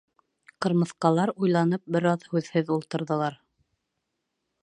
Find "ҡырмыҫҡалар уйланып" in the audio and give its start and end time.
0.65-1.83